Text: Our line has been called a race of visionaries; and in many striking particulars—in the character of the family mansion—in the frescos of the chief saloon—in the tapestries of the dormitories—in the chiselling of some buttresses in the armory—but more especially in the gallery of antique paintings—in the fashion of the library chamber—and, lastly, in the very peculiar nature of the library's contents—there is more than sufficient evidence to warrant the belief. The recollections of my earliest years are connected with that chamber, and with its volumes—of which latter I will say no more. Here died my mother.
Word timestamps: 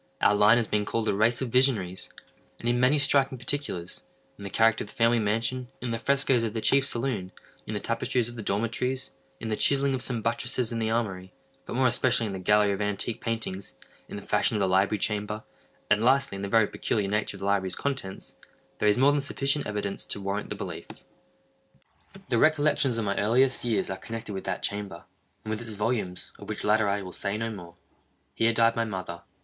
Our 0.19 0.33
line 0.33 0.57
has 0.57 0.65
been 0.65 0.83
called 0.83 1.07
a 1.09 1.13
race 1.13 1.43
of 1.43 1.49
visionaries; 1.49 2.09
and 2.59 2.67
in 2.67 2.79
many 2.79 2.97
striking 2.97 3.37
particulars—in 3.37 4.41
the 4.41 4.49
character 4.49 4.83
of 4.83 4.89
the 4.89 4.95
family 4.95 5.19
mansion—in 5.19 5.91
the 5.91 5.99
frescos 5.99 6.43
of 6.43 6.55
the 6.55 6.59
chief 6.59 6.87
saloon—in 6.87 7.73
the 7.75 7.79
tapestries 7.79 8.27
of 8.27 8.35
the 8.35 8.41
dormitories—in 8.41 9.47
the 9.49 9.55
chiselling 9.55 9.93
of 9.93 10.01
some 10.01 10.23
buttresses 10.23 10.71
in 10.71 10.79
the 10.79 10.89
armory—but 10.89 11.75
more 11.75 11.85
especially 11.85 12.25
in 12.25 12.33
the 12.33 12.39
gallery 12.39 12.71
of 12.71 12.81
antique 12.81 13.21
paintings—in 13.21 14.15
the 14.15 14.23
fashion 14.23 14.55
of 14.55 14.59
the 14.59 14.67
library 14.67 14.97
chamber—and, 14.97 16.03
lastly, 16.03 16.35
in 16.35 16.41
the 16.41 16.47
very 16.47 16.65
peculiar 16.65 17.07
nature 17.07 17.35
of 17.37 17.41
the 17.41 17.45
library's 17.45 17.75
contents—there 17.75 18.89
is 18.89 18.97
more 18.97 19.11
than 19.11 19.21
sufficient 19.21 19.67
evidence 19.67 20.03
to 20.03 20.19
warrant 20.19 20.49
the 20.49 20.55
belief. 20.55 20.87
The 22.29 22.39
recollections 22.39 22.97
of 22.97 23.05
my 23.05 23.19
earliest 23.19 23.63
years 23.63 23.91
are 23.91 23.97
connected 23.97 24.33
with 24.33 24.45
that 24.45 24.63
chamber, 24.63 25.03
and 25.45 25.51
with 25.51 25.61
its 25.61 25.73
volumes—of 25.73 26.49
which 26.49 26.63
latter 26.63 26.89
I 26.89 27.03
will 27.03 27.11
say 27.11 27.37
no 27.37 27.51
more. 27.51 27.75
Here 28.33 28.51
died 28.51 28.75
my 28.75 28.83
mother. 28.83 29.21